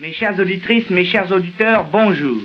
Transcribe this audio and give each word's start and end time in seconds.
Mes 0.00 0.12
chères 0.12 0.36
auditrices, 0.40 0.90
mes 0.90 1.04
chers 1.04 1.30
auditeurs, 1.30 1.84
bonjour. 1.84 2.42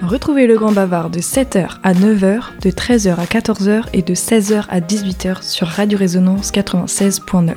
Retrouvez 0.00 0.46
le 0.46 0.56
Grand 0.56 0.72
Bavard 0.72 1.10
de 1.10 1.18
7h 1.18 1.80
à 1.82 1.92
9h, 1.92 2.58
de 2.62 2.70
13h 2.70 3.16
à 3.20 3.26
14h 3.26 3.90
et 3.92 4.00
de 4.00 4.14
16h 4.14 4.64
à 4.70 4.80
18h 4.80 5.42
sur 5.42 5.66
Radio 5.66 5.98
Résonance 5.98 6.50
96.9. 6.50 7.54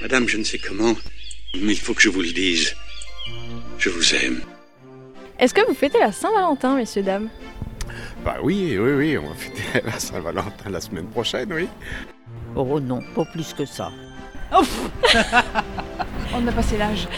Madame, 0.00 0.28
je 0.28 0.36
ne 0.36 0.44
sais 0.44 0.58
comment, 0.58 0.94
mais 1.56 1.72
il 1.72 1.80
faut 1.80 1.92
que 1.92 2.02
je 2.02 2.08
vous 2.08 2.22
le 2.22 2.30
dise. 2.30 2.76
Je 3.78 3.88
vous 3.90 4.14
aime. 4.14 4.40
Est-ce 5.40 5.52
que 5.52 5.66
vous 5.66 5.74
fêtez 5.74 5.98
la 5.98 6.12
Saint-Valentin, 6.12 6.76
messieurs, 6.76 7.02
dames? 7.02 7.28
Bah 8.26 8.38
oui, 8.42 8.76
oui, 8.76 8.92
oui, 8.94 9.18
on 9.18 9.28
va 9.28 9.34
fêter 9.36 9.62
la 9.84 10.00
Saint-Valentin 10.00 10.68
la 10.68 10.80
semaine 10.80 11.06
prochaine, 11.06 11.52
oui. 11.52 11.68
Oh 12.56 12.80
non, 12.80 13.00
pas 13.14 13.24
plus 13.24 13.54
que 13.54 13.64
ça. 13.64 13.92
On 16.34 16.44
a 16.44 16.52
passé 16.52 16.76
l'âge. 16.76 17.06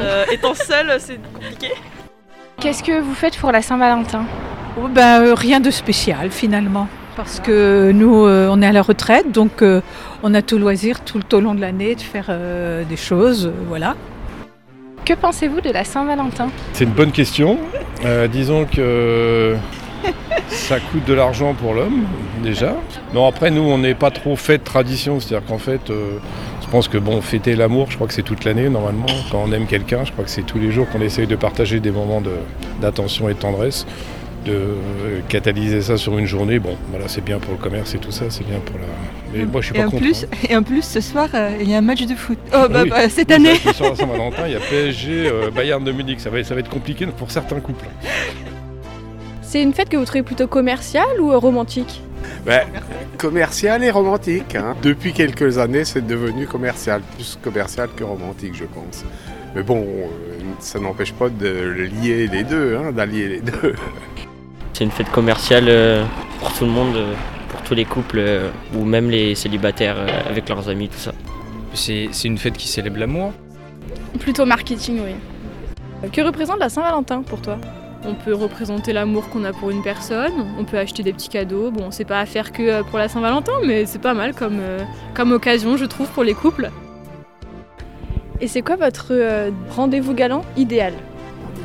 Euh, 0.00 0.24
étant 0.32 0.54
seul, 0.54 0.96
c'est 0.98 1.20
compliqué. 1.32 1.68
Qu'est-ce 2.58 2.82
que 2.82 3.00
vous 3.00 3.14
faites 3.14 3.36
pour 3.36 3.52
la 3.52 3.62
Saint-Valentin? 3.62 4.24
Oh, 4.76 4.88
ben, 4.88 5.22
euh, 5.22 5.34
rien 5.34 5.60
de 5.60 5.70
spécial 5.70 6.32
finalement. 6.32 6.88
Parce 7.14 7.38
que 7.38 7.92
nous, 7.92 8.26
euh, 8.26 8.48
on 8.50 8.62
est 8.62 8.66
à 8.66 8.72
la 8.72 8.82
retraite, 8.82 9.30
donc 9.30 9.62
euh, 9.62 9.80
on 10.24 10.34
a 10.34 10.42
tout 10.42 10.58
loisir 10.58 11.04
tout 11.04 11.18
le 11.18 11.36
au 11.36 11.40
long 11.40 11.54
de 11.54 11.60
l'année 11.60 11.94
de 11.94 12.00
faire 12.00 12.26
euh, 12.30 12.82
des 12.82 12.96
choses, 12.96 13.46
euh, 13.46 13.52
voilà. 13.68 13.94
Que 15.04 15.14
pensez-vous 15.14 15.60
de 15.60 15.70
la 15.70 15.84
Saint-Valentin? 15.84 16.48
C'est 16.72 16.82
une 16.82 16.90
bonne 16.90 17.12
question. 17.12 17.60
Euh, 18.04 18.28
disons 18.28 18.66
que 18.66 19.56
ça 20.48 20.78
coûte 20.80 21.04
de 21.06 21.14
l'argent 21.14 21.54
pour 21.54 21.74
l'homme, 21.74 22.04
déjà. 22.42 22.74
Non, 23.14 23.26
après, 23.26 23.50
nous, 23.50 23.62
on 23.62 23.78
n'est 23.78 23.94
pas 23.94 24.10
trop 24.10 24.36
fait 24.36 24.58
de 24.58 24.64
tradition. 24.64 25.20
C'est-à-dire 25.20 25.46
qu'en 25.46 25.58
fait, 25.58 25.90
euh, 25.90 26.18
je 26.62 26.68
pense 26.68 26.88
que, 26.88 26.98
bon, 26.98 27.20
fêter 27.20 27.56
l'amour, 27.56 27.86
je 27.90 27.96
crois 27.96 28.06
que 28.06 28.14
c'est 28.14 28.22
toute 28.22 28.44
l'année, 28.44 28.68
normalement. 28.68 29.06
Quand 29.30 29.42
on 29.46 29.52
aime 29.52 29.66
quelqu'un, 29.66 30.04
je 30.04 30.12
crois 30.12 30.24
que 30.24 30.30
c'est 30.30 30.42
tous 30.42 30.58
les 30.58 30.70
jours 30.70 30.88
qu'on 30.90 31.00
essaye 31.00 31.26
de 31.26 31.36
partager 31.36 31.80
des 31.80 31.90
moments 31.90 32.22
d'attention 32.80 33.28
et 33.28 33.34
de 33.34 33.38
tendresse. 33.38 33.86
De 34.46 34.74
catalyser 35.28 35.82
ça 35.82 35.96
sur 35.96 36.16
une 36.18 36.26
journée, 36.26 36.58
bon, 36.60 36.76
voilà, 36.90 37.08
c'est 37.08 37.24
bien 37.24 37.38
pour 37.40 37.52
le 37.52 37.58
commerce 37.58 37.94
et 37.94 37.98
tout 37.98 38.12
ça, 38.12 38.26
c'est 38.28 38.46
bien 38.46 38.60
pour 38.60 38.76
la. 38.78 38.86
Mais 39.36 39.44
moi, 39.44 39.60
je 39.60 39.66
suis 39.66 39.74
et 39.74 39.78
pas 39.80 39.86
en 39.86 39.90
contre. 39.90 40.02
plus, 40.04 40.24
hein. 40.24 40.36
et 40.48 40.56
en 40.56 40.62
plus, 40.62 40.82
ce 40.84 41.00
soir, 41.00 41.28
euh, 41.34 41.50
il 41.60 41.68
y 41.68 41.74
a 41.74 41.78
un 41.78 41.82
match 41.82 42.06
de 42.06 42.14
foot. 42.14 42.38
Oh 42.54 42.66
bah, 42.70 42.82
Oui. 42.84 42.90
bah, 42.90 43.08
cette 43.08 43.28
Oui, 43.30 43.34
année. 43.34 43.56
Sur 43.56 43.90
la 43.90 43.96
Saint-Valentin, 43.96 44.46
il 44.46 44.52
y 44.52 44.56
a 44.56 44.60
PSG, 44.60 45.26
euh, 45.26 45.50
Bayern 45.50 45.82
de 45.82 45.90
Munich. 45.90 46.20
Ça 46.20 46.30
va, 46.30 46.42
ça 46.44 46.54
va 46.54 46.60
être 46.60 46.68
compliqué 46.70 47.06
pour 47.06 47.30
certains 47.32 47.58
couples. 47.58 47.86
C'est 49.42 49.62
une 49.62 49.72
fête 49.72 49.88
que 49.88 49.96
vous 49.96 50.04
trouvez 50.04 50.22
plutôt 50.22 50.46
commerciale 50.46 51.20
ou 51.20 51.32
euh, 51.32 51.38
romantique? 51.38 52.00
Ben, 52.44 52.60
commercial 53.18 53.82
et 53.82 53.90
romantique. 53.90 54.54
hein. 54.54 54.76
Depuis 54.82 55.12
quelques 55.12 55.58
années, 55.58 55.84
c'est 55.84 56.06
devenu 56.06 56.46
commercial, 56.46 57.00
plus 57.16 57.36
commercial 57.42 57.88
que 57.96 58.04
romantique, 58.04 58.54
je 58.54 58.64
pense. 58.64 59.04
Mais 59.56 59.62
bon, 59.62 59.84
ça 60.60 60.78
n'empêche 60.78 61.12
pas 61.12 61.28
de 61.30 61.88
lier 62.02 62.28
les 62.28 62.44
deux, 62.44 62.76
hein, 62.76 62.92
d'allier 62.92 63.26
les 63.28 63.40
deux. 63.40 63.74
C'est 64.76 64.84
une 64.84 64.90
fête 64.90 65.10
commerciale 65.10 65.68
euh, 65.70 66.04
pour 66.38 66.52
tout 66.52 66.66
le 66.66 66.70
monde, 66.70 66.96
euh, 66.96 67.14
pour 67.48 67.62
tous 67.62 67.72
les 67.72 67.86
couples 67.86 68.18
euh, 68.18 68.50
ou 68.74 68.84
même 68.84 69.08
les 69.08 69.34
célibataires 69.34 69.96
avec 70.28 70.50
leurs 70.50 70.68
amis, 70.68 70.90
tout 70.90 70.98
ça. 70.98 71.12
C'est 71.72 72.08
c'est 72.12 72.28
une 72.28 72.36
fête 72.36 72.58
qui 72.58 72.68
célèbre 72.68 72.98
l'amour? 72.98 73.32
Plutôt 74.20 74.44
marketing, 74.44 75.00
oui. 75.02 76.10
Que 76.12 76.20
représente 76.20 76.58
la 76.58 76.68
Saint-Valentin 76.68 77.22
pour 77.22 77.40
toi? 77.40 77.56
On 78.04 78.12
peut 78.12 78.34
représenter 78.34 78.92
l'amour 78.92 79.30
qu'on 79.30 79.44
a 79.44 79.54
pour 79.54 79.70
une 79.70 79.82
personne, 79.82 80.44
on 80.58 80.64
peut 80.64 80.76
acheter 80.76 81.02
des 81.02 81.14
petits 81.14 81.30
cadeaux. 81.30 81.70
Bon, 81.70 81.90
c'est 81.90 82.04
pas 82.04 82.20
à 82.20 82.26
faire 82.26 82.52
que 82.52 82.82
pour 82.82 82.98
la 82.98 83.08
Saint-Valentin, 83.08 83.54
mais 83.64 83.86
c'est 83.86 84.02
pas 84.02 84.12
mal 84.12 84.34
comme, 84.34 84.58
euh, 84.60 84.80
comme 85.14 85.32
occasion, 85.32 85.78
je 85.78 85.86
trouve, 85.86 86.10
pour 86.10 86.22
les 86.22 86.34
couples. 86.34 86.70
Et 88.42 88.46
c'est 88.46 88.60
quoi 88.60 88.76
votre 88.76 89.06
euh, 89.12 89.50
rendez-vous 89.70 90.12
galant 90.12 90.44
idéal? 90.58 90.92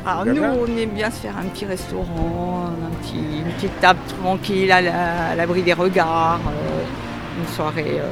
Alors 0.04 0.26
nous, 0.26 0.42
on 0.42 0.66
aime 0.78 0.90
bien 0.90 1.10
se 1.10 1.16
faire 1.20 1.36
un 1.38 1.44
petit 1.48 1.64
restaurant, 1.64 2.66
un 2.66 2.90
petit, 3.02 3.18
une 3.46 3.52
petite 3.54 3.80
table 3.80 4.00
tranquille 4.20 4.70
à 4.72 4.80
la- 4.80 5.30
à 5.30 5.34
l'abri 5.36 5.62
des 5.62 5.72
regards, 5.74 6.40
euh, 6.48 7.40
une 7.40 7.46
soirée 7.54 8.00
euh, 8.00 8.10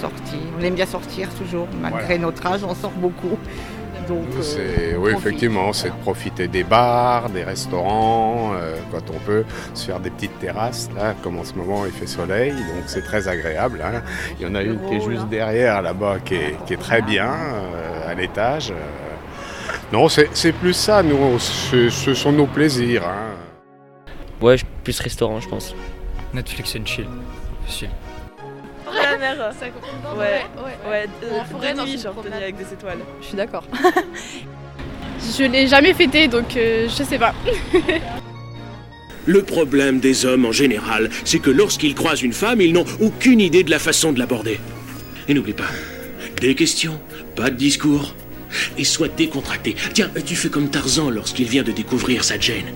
sortie. 0.00 0.38
On 0.58 0.62
aime 0.62 0.74
bien 0.74 0.86
sortir 0.86 1.28
toujours, 1.30 1.66
malgré 1.82 2.00
Voilà. 2.04 2.18
notre 2.18 2.46
âge, 2.46 2.60
on 2.64 2.74
sort 2.74 2.92
beaucoup. 2.92 3.36
Donc, 4.06 4.26
euh, 4.58 4.96
oui, 4.98 5.12
profite. 5.12 5.18
effectivement, 5.18 5.72
c'est 5.72 5.88
de 5.88 5.94
profiter 6.02 6.46
des 6.46 6.62
bars, 6.62 7.30
des 7.30 7.42
restaurants, 7.42 8.52
euh, 8.54 8.76
quand 8.92 9.10
on 9.10 9.18
peut, 9.18 9.44
se 9.72 9.86
faire 9.86 9.98
des 9.98 10.10
petites 10.10 10.38
terrasses, 10.38 10.90
là, 10.94 11.14
comme 11.22 11.38
en 11.38 11.44
ce 11.44 11.54
moment 11.54 11.86
il 11.86 11.90
fait 11.92 12.06
soleil, 12.06 12.52
donc 12.52 12.84
c'est 12.86 13.02
très 13.02 13.28
agréable. 13.28 13.82
hein. 13.82 14.02
Il 14.38 14.46
y 14.46 14.50
en 14.50 14.54
a 14.54 14.62
une 14.62 14.78
qui 14.88 14.96
est 14.96 15.00
juste 15.00 15.26
derrière 15.28 15.80
là-bas, 15.80 16.16
qui 16.24 16.34
est, 16.34 16.56
qui 16.66 16.74
est 16.74 16.78
très 16.78 17.00
bien, 17.00 17.30
euh, 17.32 18.10
à 18.10 18.14
l'étage. 18.14 18.74
Non, 19.94 20.08
c'est, 20.08 20.28
c'est 20.34 20.50
plus 20.50 20.72
ça, 20.72 21.04
nous, 21.04 21.38
ce, 21.38 22.14
sont 22.14 22.32
nos 22.32 22.46
plaisirs. 22.46 23.04
hein. 23.06 23.36
Ouais, 24.40 24.56
plus 24.82 24.98
restaurant, 24.98 25.38
je 25.38 25.48
pense. 25.48 25.72
Netflix 26.32 26.74
and 26.74 26.84
chill. 26.84 27.06
Facile. 27.64 27.90
La 28.92 29.16
mer. 29.16 29.36
Ouais, 30.18 30.18
ouais. 30.18 30.90
ouais, 30.90 31.06
euh, 31.22 31.40
En 31.40 31.44
forêt, 31.44 31.74
de 31.74 31.80
nuit, 31.82 31.96
genre, 31.96 32.12
promenade. 32.12 32.42
avec 32.42 32.56
des 32.56 32.72
étoiles. 32.72 32.98
Je 33.20 33.26
suis 33.26 33.36
d'accord. 33.36 33.62
Je 35.38 35.44
l'ai 35.44 35.68
jamais 35.68 35.94
fêté, 35.94 36.26
donc 36.26 36.56
euh, 36.56 36.88
je 36.88 37.04
sais 37.04 37.18
pas. 37.18 37.32
Le 39.26 39.42
problème 39.42 40.00
des 40.00 40.26
hommes 40.26 40.44
en 40.44 40.50
général, 40.52 41.08
c'est 41.24 41.38
que 41.38 41.50
lorsqu'ils 41.50 41.94
croisent 41.94 42.24
une 42.24 42.32
femme, 42.32 42.60
ils 42.60 42.72
n'ont 42.72 42.84
aucune 43.00 43.38
idée 43.38 43.62
de 43.62 43.70
la 43.70 43.78
façon 43.78 44.12
de 44.12 44.18
l'aborder. 44.18 44.58
Et 45.28 45.34
n'oublie 45.34 45.52
pas, 45.52 45.70
des 46.40 46.56
questions, 46.56 46.98
pas 47.36 47.50
de 47.50 47.54
discours. 47.54 48.12
Et 48.78 48.84
sois 48.84 49.08
décontracté. 49.08 49.76
Tiens, 49.92 50.10
tu 50.24 50.36
fais 50.36 50.48
comme 50.48 50.68
Tarzan 50.68 51.10
lorsqu'il 51.10 51.48
vient 51.48 51.62
de 51.62 51.72
découvrir 51.72 52.24
sa 52.24 52.38
Jane. 52.38 52.72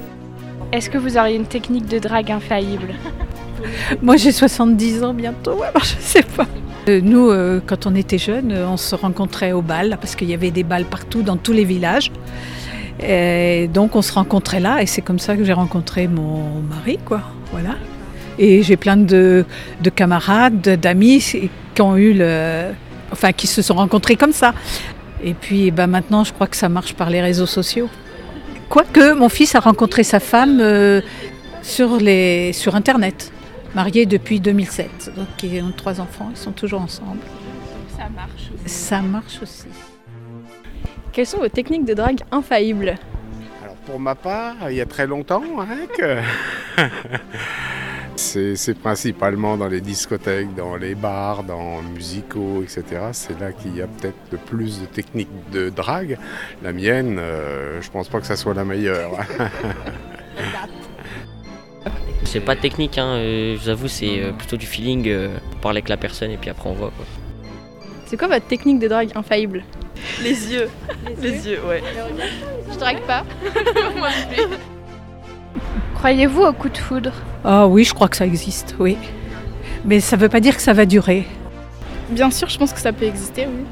Est-ce 0.72 0.91
que 0.91 0.99
vous 0.99 1.16
auriez 1.16 1.37
une 1.37 1.47
technique 1.47 1.87
de 1.87 1.99
drague 1.99 2.31
infaillible 2.31 2.94
Moi 4.03 4.16
j'ai 4.16 4.33
70 4.33 5.03
ans 5.03 5.15
bientôt, 5.15 5.62
alors 5.69 5.83
je 5.84 5.94
sais 6.00 6.22
pas. 6.22 6.47
Euh, 6.89 7.00
Nous, 7.03 7.31
euh, 7.31 7.61
quand 7.65 7.87
on 7.87 7.94
était 7.94 8.19
jeunes, 8.19 8.53
euh, 8.53 8.69
on 8.69 8.77
se 8.77 8.94
rencontrait 8.94 9.53
au 9.53 9.62
bal, 9.62 9.97
parce 10.00 10.15
qu'il 10.15 10.28
y 10.28 10.34
avait 10.34 10.50
des 10.50 10.62
balles 10.62 10.84
partout 10.84 11.22
dans 11.22 11.37
tous 11.37 11.53
les 11.53 11.65
villages. 11.65 12.10
Et 13.00 13.69
donc 13.72 13.95
on 13.95 14.03
se 14.03 14.12
rencontrait 14.12 14.60
là, 14.60 14.83
et 14.83 14.87
c'est 14.87 15.03
comme 15.03 15.19
ça 15.19 15.37
que 15.37 15.45
j'ai 15.45 15.53
rencontré 15.53 16.09
mon 16.09 16.60
mari, 16.62 16.99
quoi. 17.05 17.22
Voilà. 17.53 17.77
Et 18.39 18.62
j'ai 18.62 18.77
plein 18.77 18.97
de, 18.97 19.45
de 19.81 19.91
camarades, 19.91 20.60
d'amis 20.81 21.50
qui 21.75 21.83
ont 21.83 21.97
eu 21.97 22.12
le, 22.12 22.71
enfin 23.12 23.33
qui 23.33 23.47
se 23.47 23.62
sont 23.62 23.75
rencontrés 23.75 24.16
comme 24.16 24.33
ça. 24.33 24.55
Et 25.23 25.34
puis 25.34 25.71
ben, 25.71 25.87
maintenant, 25.87 26.25
je 26.25 26.33
crois 26.33 26.47
que 26.47 26.56
ça 26.56 26.69
marche 26.69 26.95
par 26.95 27.11
les 27.11 27.21
réseaux 27.21 27.47
sociaux. 27.47 27.89
Quoique 28.69 29.15
mon 29.15 29.29
fils 29.29 29.55
a 29.55 29.61
rencontré 29.61 30.05
sa 30.05 30.21
femme 30.21 30.59
euh, 30.61 31.01
sur, 31.62 31.97
les, 31.97 32.53
sur 32.53 32.75
Internet, 32.75 33.33
marié 33.75 34.07
depuis 34.07 34.41
2007. 34.41 35.12
Donc 35.17 35.28
ils 35.43 35.62
ont 35.62 35.73
trois 35.77 36.01
enfants, 36.01 36.28
ils 36.31 36.37
sont 36.37 36.53
toujours 36.53 36.83
ensemble. 36.83 37.21
Ça 37.97 38.09
marche. 38.15 38.51
Ça 38.67 39.01
marche 39.01 39.43
aussi. 39.43 39.69
Quelles 41.12 41.27
sont 41.27 41.39
vos 41.39 41.49
techniques 41.49 41.84
de 41.84 41.95
drague 41.95 42.21
infaillibles? 42.31 42.97
Alors 43.62 43.77
pour 43.87 43.99
ma 43.99 44.15
part, 44.15 44.57
il 44.71 44.77
y 44.77 44.81
a 44.81 44.87
très 44.87 45.07
longtemps 45.07 45.43
hein, 45.61 45.87
que... 45.97 46.19
c'est, 48.28 48.56
c'est 48.56 48.75
principalement 48.75 49.56
dans 49.56 49.69
les 49.69 49.81
discothèques, 49.81 50.55
dans 50.55 50.77
les 50.77 50.94
bars, 50.94 51.43
dans 51.43 51.83
musicaux, 51.83 52.62
etc. 52.62 52.84
C'est 53.12 53.39
là 53.41 53.53
qu'il 53.53 53.77
y 53.77 53.83
a 53.83 53.87
peut-être 53.87 54.19
le 54.31 54.39
plus 54.39 54.81
de 54.81 54.87
techniques 54.87 55.28
de 55.53 55.71
drague. 55.71 56.19
La 56.62 56.72
mienne, 56.72 57.19
euh, 57.19 57.81
je 57.81 57.91
pense 57.91 58.09
pas 58.09 58.21
que 58.21 58.27
ça 58.27 58.37
soit 58.37 58.55
la 58.55 58.65
meilleure. 58.65 59.12
C'est 62.25 62.41
pas 62.41 62.56
technique, 62.56 62.99
hein, 62.99 63.15
euh, 63.15 63.55
je 63.56 63.62
vous 63.62 63.69
avoue, 63.71 63.89
c'est 63.89 64.21
euh, 64.21 64.33
plutôt 64.33 64.59
du 64.59 64.66
feeling, 64.66 65.09
euh, 65.09 65.39
on 65.55 65.60
parle 65.60 65.77
avec 65.77 65.89
la 65.89 65.97
personne 65.97 66.30
et 66.30 66.36
puis 66.36 66.51
après 66.51 66.69
on 66.69 66.75
voit. 66.75 66.92
Quoi. 66.95 67.07
C'est 68.04 68.19
quoi 68.19 68.28
votre 68.28 68.47
technique 68.47 68.78
de 68.80 68.89
drague 68.89 69.10
infaillible? 69.15 69.65
Les 70.22 70.53
yeux. 70.53 70.69
Les 71.22 71.48
yeux, 71.48 71.60
ouais. 71.66 71.83
Je 72.71 72.78
drague 72.78 73.01
pas. 73.07 73.25
Moi. 73.97 74.09
Croyez-vous 75.98 76.42
au 76.42 76.53
coup 76.53 76.68
de 76.68 76.78
foudre? 76.78 77.12
Ah 77.45 77.66
oui, 77.66 77.83
je 77.83 77.92
crois 77.92 78.09
que 78.09 78.16
ça 78.16 78.24
existe, 78.24 78.77
oui. 78.78 78.97
Mais 79.84 79.98
ça 79.98 80.16
ne 80.16 80.22
veut 80.22 80.28
pas 80.28 80.39
dire 80.39 80.54
que 80.54 80.62
ça 80.62 80.72
va 80.72 80.86
durer. 80.86 81.27
Bien 82.10 82.30
sûr, 82.30 82.48
je 82.48 82.56
pense 82.56 82.72
que 82.72 82.78
ça 82.78 82.92
peut 82.92 83.04
exister, 83.04 83.47
oui. 83.47 83.65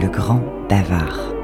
Le 0.00 0.08
grand 0.08 0.42
bavard. 0.68 1.37